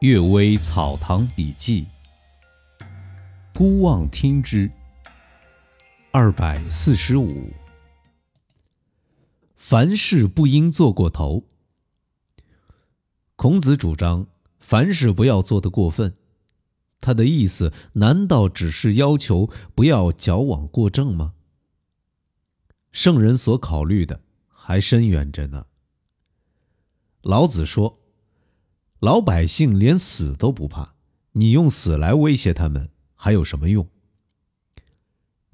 [0.00, 1.84] 岳微草堂笔记》，
[3.52, 4.70] 孤望听之。
[6.12, 7.52] 二百四十五，
[9.56, 11.42] 凡事不应做过头。
[13.34, 14.24] 孔子主张
[14.60, 16.14] 凡事不要做得过分，
[17.00, 21.34] 他的意思难道只是要求不要矫枉过正吗？
[22.92, 25.66] 圣人所考虑的还深远着呢。
[27.22, 27.98] 老子说
[29.00, 30.94] ：“老百姓连死都不怕，
[31.32, 33.86] 你用死来威胁他们，还有什么用？”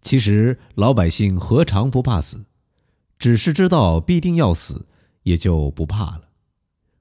[0.00, 2.44] 其实老百姓何尝不怕死？
[3.18, 4.86] 只是知道必定要死，
[5.22, 6.22] 也就不怕了。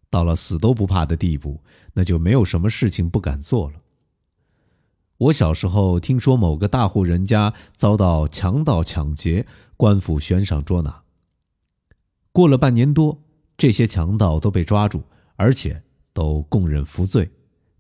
[0.09, 3.81] 到了死都不怕的地步，那就没有什么事情不敢做了。
[5.17, 9.45] 我小时候听说某个大户人家遭到强盗抢劫，
[9.77, 11.03] 官府悬赏捉拿。
[12.31, 13.23] 过了半年多，
[13.57, 15.03] 这些强盗都被抓住，
[15.35, 15.83] 而且
[16.13, 17.31] 都供认服罪。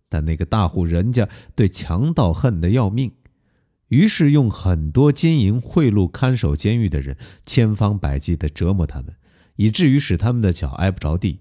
[0.09, 3.11] 但那个大户人家对强盗恨得要命。
[3.87, 9.13] 于是用很多金银贿赂看守监狱的人，千方百计地折磨他们，
[9.57, 11.39] 以至于使他们的脚挨不着地，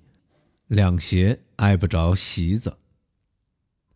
[0.66, 2.76] 两鞋挨不着席子，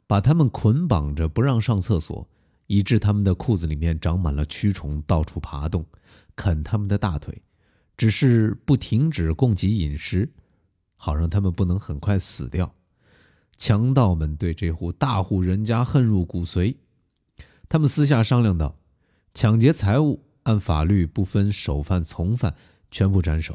[0.06, 2.28] 把他们捆绑着不让上厕所，
[2.68, 5.84] 以致他们的裤子里面长满了蛆虫，到处爬动，
[6.36, 7.42] 啃他们的大腿，
[7.96, 10.32] 只是不停止供给饮食，
[10.96, 12.72] 好让他们不能很快死掉。
[13.56, 16.76] 强盗们对这户大户人家恨入骨髓。
[17.68, 18.78] 他们私下商量道
[19.34, 22.54] ：“抢劫财物，按法律不分首犯从犯，
[22.90, 23.54] 全部斩首；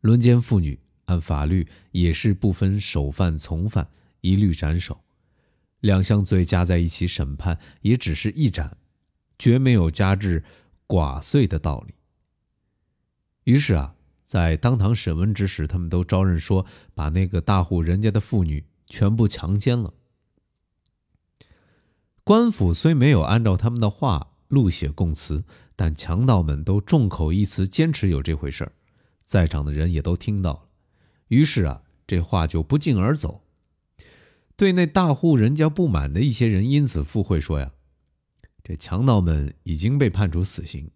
[0.00, 3.88] 轮奸妇女，按法律也是不分首犯从犯，
[4.20, 5.00] 一律斩首。
[5.80, 8.76] 两项罪加在一起审判，也只是一斩，
[9.38, 10.42] 绝没有加至
[10.86, 11.94] 寡岁的道理。”
[13.44, 13.94] 于是啊，
[14.24, 18.64] 在当堂审问之时，他们都招认说，把那个大户人家的妇女
[18.94, 19.92] 全部强奸了。
[22.22, 25.42] 官府虽没有按照他们的话录写供词，
[25.74, 28.72] 但强盗们都众口一词，坚持有这回事儿。
[29.24, 30.62] 在场的人也都听到了，
[31.26, 33.42] 于是啊，这话就不胫而走。
[34.54, 37.72] 对那大户人家不满的一些人，因此附会说呀
[38.62, 40.88] ：“这强盗们已经被判处死刑，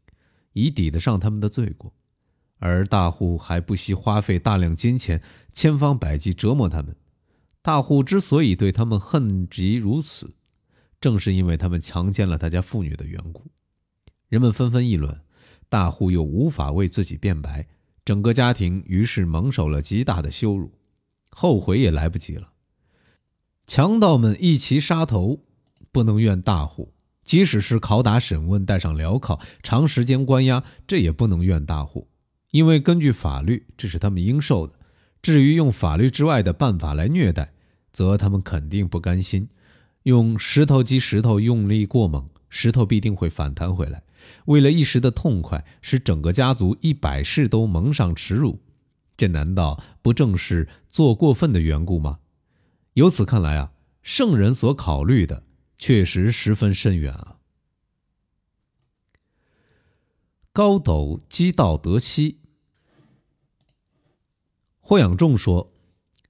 [0.52, 1.92] 以抵得上他们的罪过，
[2.60, 5.20] 而大户还不惜花费大量金钱，
[5.52, 6.94] 千方百计折磨他们。
[7.68, 10.34] 大户之所以对他们恨极如此。”
[11.02, 13.44] 正是因为他们强奸了他家妇女的缘故，
[14.30, 15.20] 人们纷纷议论，
[15.68, 17.68] 大户又无法为自己辩白，
[18.06, 20.72] 整个家庭于是蒙受了极大的羞辱，
[21.28, 22.52] 后悔也来不及了。
[23.66, 25.44] 强盗们一齐杀头，
[25.92, 32.08] 不能怨大户；即使是拷打审问，带上镣铐，长时间关押，这也不能怨大户，
[32.50, 34.72] 因为根据法律，这是他们应受的。
[35.20, 37.52] 至于用法律之外的办法来虐待，
[37.98, 39.48] 则他们肯定不甘心。
[40.04, 44.04] 用石头击石头，用力过猛，石头必定会反弹回来。
[44.44, 48.60] 为了一时的痛快，使整个家族一百世都蒙上耻辱，
[49.16, 52.20] 这难道不正是做过分的缘故吗？
[52.92, 53.72] 由此看来啊，
[54.04, 55.42] 圣人所考虑的
[55.76, 57.38] 确实十分深远啊。
[60.52, 62.38] 高斗积道得妻。
[64.78, 65.72] 霍养仲说，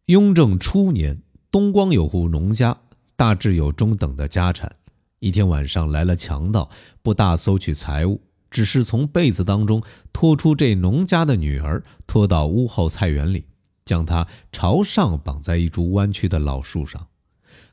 [0.06, 2.76] 雍正初年，东光有户农家。
[3.16, 4.70] 大致有中等的家产。
[5.18, 6.70] 一天晚上来了强盗，
[7.02, 9.82] 不大搜取财物，只是从被子当中
[10.12, 13.44] 拖出这农家的女儿，拖到屋后菜园里，
[13.84, 17.08] 将她朝上绑在一株弯曲的老树上。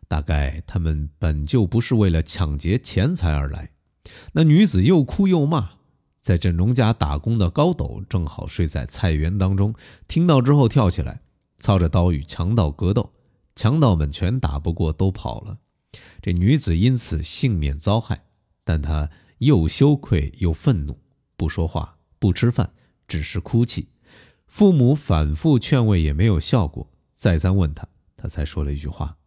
[0.07, 3.69] 大概他们本就不是为了抢劫钱财而来。
[4.31, 5.69] 那女子又哭又骂，
[6.21, 9.75] 在这农家打工的高斗正好睡在菜园当中，
[10.07, 11.21] 听到之后跳起来，
[11.57, 13.11] 操着刀与强盗格斗。
[13.55, 15.57] 强盗们全打不过，都跑了。
[16.21, 18.25] 这女子因此幸免遭害，
[18.63, 20.99] 但她又羞愧又愤怒，
[21.37, 22.73] 不说话，不吃饭，
[23.07, 23.87] 只是哭泣。
[24.45, 29.17] 父母反复劝慰也没有效果，再三问她，她才说了一句话：“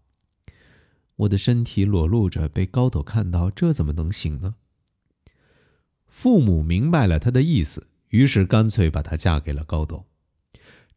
[1.16, 4.56] 我的身体裸露着，被高斗看到，这怎么能行呢？”
[6.06, 10.06] 父母明白了她的意思，于是干脆把她嫁给了高斗。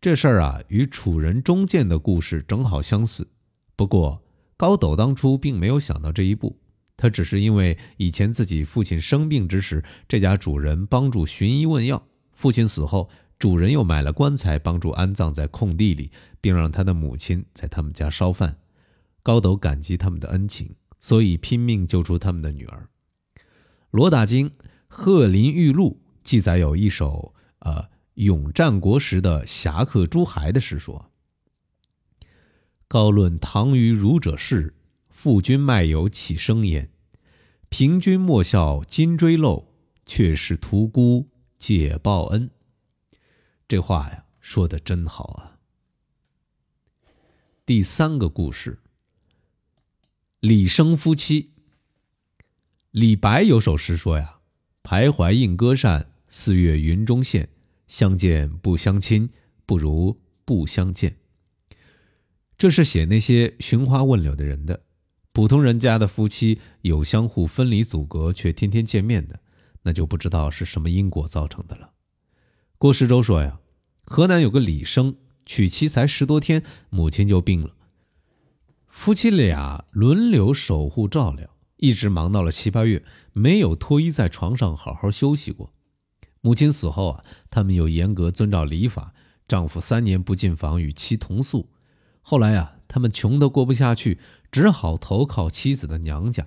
[0.01, 3.29] 这事儿啊，与楚人中建的故事正好相似。
[3.75, 4.19] 不过
[4.57, 6.57] 高斗当初并没有想到这一步，
[6.97, 12.01] 他只是因为以前自己父亲生病之时，这家主人帮助寻医问药；
[12.33, 16.09] 父亲死后，主人又买了棺材帮助安葬在空地里，
[16.41, 18.57] 并让他的母亲在他们家烧饭。
[19.21, 20.67] 高斗感激他们的恩情，
[20.99, 22.89] 所以拼命救出他们的女儿。
[23.91, 24.49] 罗大经
[24.87, 27.91] 《鹤林玉录》记载有一首，呃。
[28.21, 31.11] 永战国时的侠客朱孩的诗说
[32.87, 34.75] ：“高论唐虞儒者事，
[35.09, 36.91] 父君卖友岂生焉？
[37.69, 39.73] 平君莫笑金锥漏，
[40.05, 42.51] 却是屠孤解报恩。
[43.67, 45.57] 这话呀，说的真好啊！
[47.65, 48.77] 第三个故事，
[50.41, 51.53] 李生夫妻。
[52.91, 54.41] 李白有首诗说呀
[54.83, 57.49] ：“徘徊应歌扇，四月云中现。
[57.91, 59.29] 相见不相亲，
[59.65, 61.17] 不如不相见。”
[62.57, 64.83] 这是写那些寻花问柳的人的。
[65.33, 69.41] 普通人家的夫妻有相互分离阻隔，却天天见面的，
[69.81, 71.91] 那就不知道是什么因果造成的了。
[72.77, 73.59] 郭世周说呀，
[74.05, 77.75] 河南有个李生，娶妻才十多天，母亲就病了，
[78.87, 83.03] 夫妻俩轮流守护照料，一直忙到了七八月，
[83.33, 85.73] 没有脱衣在床上好好休息过。
[86.41, 89.13] 母亲死后啊，他们又严格遵照礼法，
[89.47, 91.69] 丈夫三年不进房与妻同宿。
[92.21, 94.19] 后来啊，他们穷得过不下去。
[94.51, 96.45] 只好投靠妻子的娘家，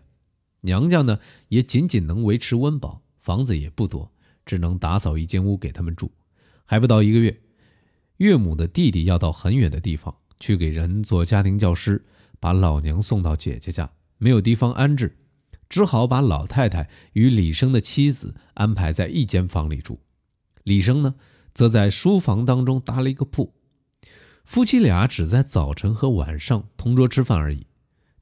[0.61, 1.19] 娘家呢
[1.49, 4.12] 也仅仅能维持温饱，房子也不多，
[4.44, 6.12] 只能打扫一间屋给他们住。
[6.67, 7.41] 还不到一个月，
[8.19, 12.05] 岳母的弟弟要到很远的地方去给人做家庭教师，
[12.38, 15.17] 把老娘送到姐姐家，没有地方安置，
[15.74, 19.98] 只好把老太太与李生的妻子安排在一间房里住。
[20.62, 21.16] 李生呢，
[21.52, 23.52] 则在书房当中搭了一个铺，
[24.44, 27.66] 夫妻俩只在早晨和晚上同桌吃饭而已。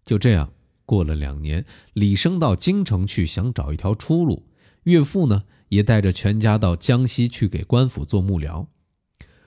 [0.03, 0.51] 就这样
[0.87, 4.49] 过了两年，李生到京城去，想找一条出路。
[4.85, 8.67] 岳父呢，也带着全家到江西去给官府做幕僚。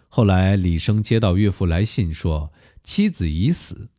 [0.09, 2.53] 后来，李生接到岳父来信，说
[2.83, 3.89] 妻子已死。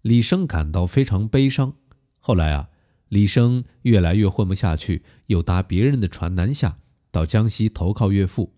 [0.00, 1.74] 李生感到非常悲伤。
[2.18, 2.70] 后来啊，
[3.08, 6.78] 李生越来越混不下去，又搭别人的船南下，
[7.10, 8.52] 到江西投靠岳父。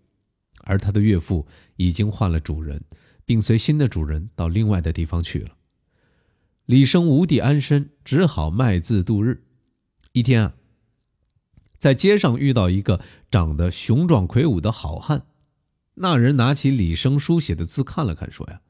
[0.61, 1.47] 而他的岳父
[1.77, 2.83] 已经换了主人，
[3.25, 5.57] 并随新的主人到另外的地方去了。
[6.67, 9.45] 李生无地安身，只好卖字度日。
[10.13, 10.55] 一天啊，
[11.79, 13.01] 在街上遇到一个
[13.31, 15.27] 长得雄壮魁梧的好汉，
[15.95, 18.61] 那人拿起李生书写的字看了看，说：“呀，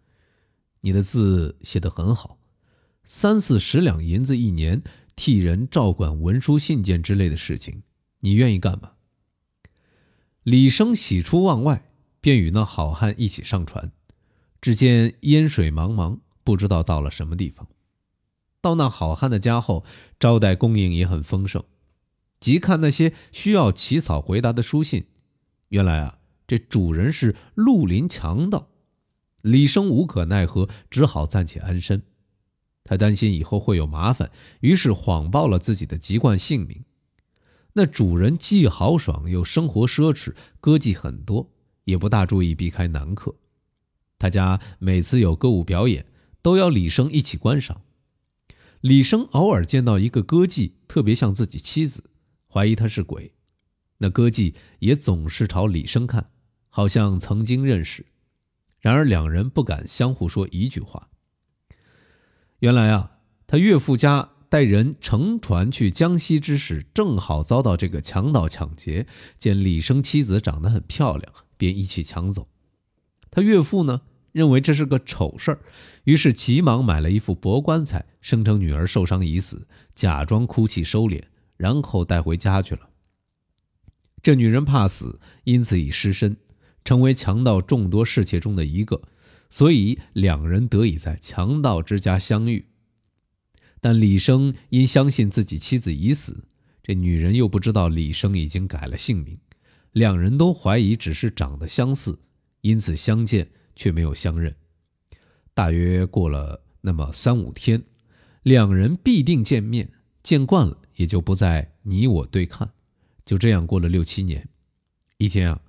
[0.83, 2.39] 你的字写得很好，
[3.03, 4.83] 三四十两银子一年，
[5.19, 7.83] 替人照管文书信件之类的事情，
[8.21, 8.93] 你愿意干吗？”
[10.45, 13.91] 李生喜出望外，便与那好汉一起上船。
[14.61, 17.67] 只见烟水茫茫，不知道到了什么地方。
[18.61, 19.85] 到那好汉的家后，
[20.21, 21.65] 招待供应也很丰盛。
[22.39, 25.07] 即看那些需要起草回答的书信，
[25.71, 28.69] 原来啊，这主人是绿林强盗。
[29.43, 32.03] 李生无可奈何，只好暂且安身。
[32.89, 34.31] 他担心以后会有麻烦，
[34.61, 36.85] 于是谎报了自己的籍贯姓名。
[37.75, 41.51] 那主人既豪爽又生活奢侈，歌妓很多，
[41.85, 43.35] 也不大注意避开男客。
[44.19, 46.07] 他家每次有歌舞表演，
[46.41, 47.83] 都要李生一起观赏。
[48.81, 52.05] 李生偶尔见到一个歌妓，特别像自己妻子，
[52.51, 53.35] 怀疑她是鬼。
[53.99, 56.31] 那歌妓也总是朝李生看，
[56.71, 58.07] 好像曾经认识。
[58.81, 61.11] 然而两人不敢相互说一句话。
[62.61, 63.13] 原来啊，
[63.47, 69.07] 他岳父家带人乘船去江西之时，正好遭到这个强盗抢劫，
[69.39, 72.49] 见李生妻子长得很漂亮，便一起抢走。
[73.31, 74.03] 他岳父呢？
[74.33, 75.59] 认为这是个丑事儿，
[76.05, 81.23] 于是急忙买了一副薄棺材，声称女儿受伤已死，假装哭泣收敛，
[81.57, 82.91] 然后带回家去了。
[84.23, 86.37] 这女人怕死，因此已失身，
[86.85, 89.01] 成为强盗众多侍妾中的一个，
[89.51, 92.67] 所以两人得以在强盗之家相遇。
[93.81, 96.45] 但李生因相信自己妻子已死，
[96.83, 99.39] 这女人又不知道李生已经改了姓名，
[99.93, 102.19] 两人都怀疑只是长得相似，
[102.63, 103.51] 因此相见。
[103.79, 104.53] 却没有相认。
[105.55, 107.81] 大约过了那么三五天，
[108.43, 109.93] 两人必定见面，
[110.25, 112.73] 见惯了也就不再你我对看。
[113.25, 114.49] 就这样过了六七年。
[115.19, 115.61] 一天啊，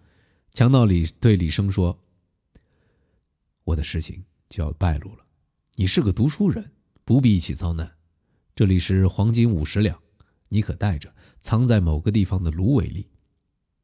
[0.51, 2.01] 强盗李对李生说
[3.69, 5.25] ：“我的事情就要败露了，
[5.75, 6.71] 你是个读书人，
[7.05, 7.91] 不必一起遭难。
[8.55, 10.01] 这里是黄金五十两，
[10.47, 13.07] 你可带着，藏在某个地方的芦苇里。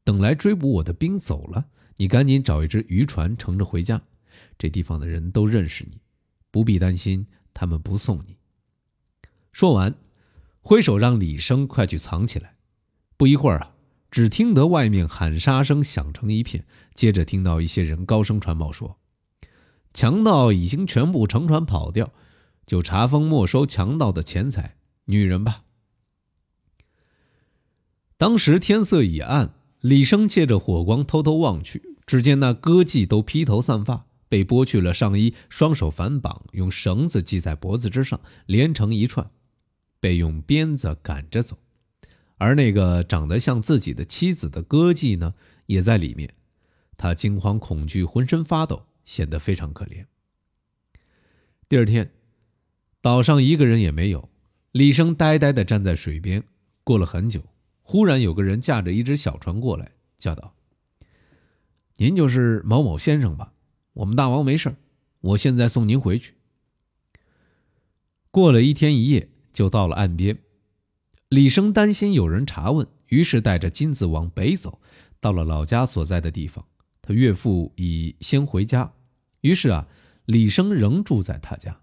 [0.03, 4.01] 等来追捕我的兵走了，你赶紧找一只渔船乘着回家。”
[4.57, 6.01] 这地方的人都认识你，
[6.49, 8.37] 不必担心他们不送你。
[9.51, 9.95] 说完，
[10.61, 12.55] 挥手让李生快去藏起来。
[13.17, 13.75] 不一会儿啊，
[14.09, 16.65] 只听得外面喊杀声响成一片，
[16.95, 18.99] 接着听到一些人高声传报说，
[19.95, 22.11] 强盗已经全部乘船跑掉，
[22.67, 24.75] 就查封没收强盗的钱财、
[25.05, 25.63] 女人吧。
[28.17, 34.05] 当时天色已暗，李生借着火光偷偷望去，只见那歌妓都披头散发。
[34.27, 39.29] 被剥去了上衣，双手反绑，用绳子系在脖子之上，连成一串，
[40.01, 41.57] 被用鞭子赶着走。
[42.37, 45.35] 而那个长得像自己的妻子的歌妓呢，
[45.67, 46.33] 也在里面。
[46.97, 50.05] 他惊慌恐惧，浑身发抖，显得非常可怜。
[51.69, 52.11] 第二天，
[53.01, 54.29] 岛上一个人也没有。
[54.71, 56.43] 李生呆呆地站在水边。
[56.83, 57.41] 过了很久，
[57.81, 60.53] 忽然有个人驾着一只小船过来，叫道
[61.97, 63.53] ：“您就是某某先生吧？
[63.93, 64.75] 我们大王没事
[65.21, 66.35] 我现在送您回去。”
[68.29, 70.37] 过了一天一夜，就到了岸边。
[71.29, 74.79] 李生担心有人查问，于是带着金子往北走，
[75.19, 76.63] 到了老家所在的地方。
[77.01, 78.93] 他岳父已先回家，
[79.45, 79.87] 于是啊，
[80.25, 81.81] 李生仍住在他家，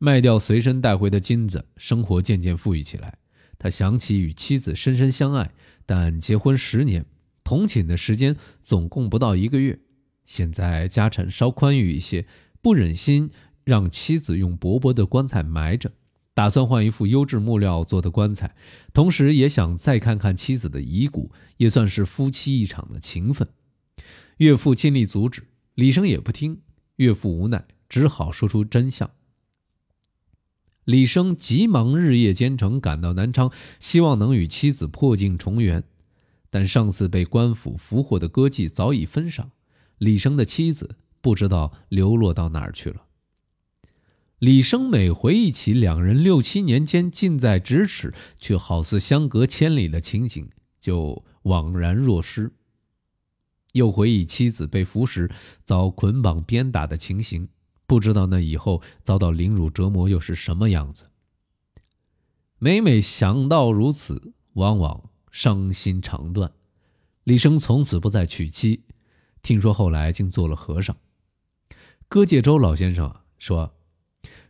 [0.00, 3.18] 卖掉随身带回的金子，生活渐渐富裕起来。
[3.56, 5.52] 他想起与妻子深深相爱，
[5.86, 7.06] 但结婚十年，
[7.44, 9.78] 同寝的时间总共不到一个月。
[10.26, 12.26] 现在家产稍宽裕一些，
[12.60, 13.30] 不忍心
[13.62, 15.92] 让妻子用薄薄的棺材埋着，
[16.34, 18.56] 打算换一副优质木料做的棺材，
[18.92, 23.46] 同时也想再看看妻子的遗骨，也算是夫妻一场的情分。
[24.38, 25.44] 岳父尽力阻止，
[25.76, 26.58] 李生也不听。
[26.96, 29.10] 岳父无奈，只好说出真相。
[30.84, 35.84] 李生急忙日夜兼程赶到南昌，希望能与妻子破镜重圆。
[36.50, 39.50] 但上次被官府俘获的歌妓早已分上，
[39.98, 43.06] 李生的妻子不知道流落到哪儿去了。
[44.38, 50.48] 李生每回忆起两人六七年间近在咫尺，却好似相隔千里的情景，
[50.78, 52.52] 就惘然若失。
[53.74, 55.30] 又回忆妻子被俘时
[55.64, 57.48] 遭捆绑鞭打的情形，
[57.86, 61.10] 不知道那以后遭到凌辱折磨又是什么样子。
[62.58, 66.52] 每每想到如此，往往伤心肠断。
[67.24, 68.84] 李生从此不再娶妻，
[69.42, 70.96] 听说后来竟做了和尚。
[72.08, 73.74] 戈介周老先生说：“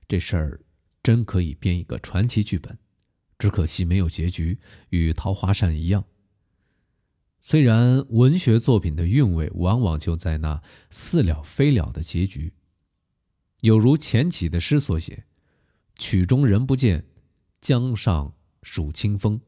[0.07, 0.61] 这事儿
[1.03, 2.77] 真可以编一个传奇剧本，
[3.39, 4.59] 只可惜没有结局，
[4.91, 6.05] 与《桃花扇》一样。”
[7.47, 12.55] 虽然文学作品的韵味往往就在那似了非了的结局，
[13.61, 15.27] 有如钱起的诗所写
[15.99, 17.05] ：“曲中人不见，
[17.61, 19.39] 江上数清风。”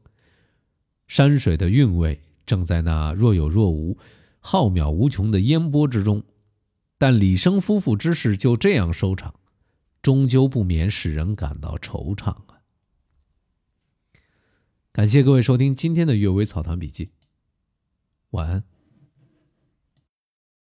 [1.09, 3.97] 山水的韵味正在那若有若无、
[4.39, 6.23] 浩渺无穷的烟波之中。
[6.99, 9.39] 但李生夫妇之事就这样收场，
[10.03, 12.61] 终究不免使人感到惆怅啊！
[14.91, 17.05] 感谢各位收听今天的《阅微草堂笔记》。
[18.31, 18.76] 晚安。